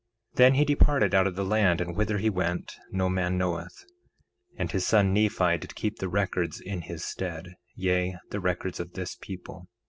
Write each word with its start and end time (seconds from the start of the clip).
1:3 0.31 0.37
Then 0.37 0.53
he 0.55 0.65
departed 0.65 1.13
out 1.13 1.27
of 1.27 1.35
the 1.35 1.45
land, 1.45 1.79
and 1.79 1.95
whither 1.95 2.17
he 2.17 2.27
went, 2.27 2.73
no 2.89 3.07
man 3.07 3.37
knoweth; 3.37 3.85
and 4.57 4.71
his 4.71 4.83
son 4.83 5.13
Nephi 5.13 5.59
did 5.59 5.75
keep 5.75 5.99
the 5.99 6.09
records 6.09 6.59
in 6.59 6.81
his 6.81 7.05
stead, 7.05 7.53
yea, 7.75 8.17
the 8.31 8.39
record 8.39 8.79
of 8.79 8.93
this 8.93 9.15
people. 9.15 9.67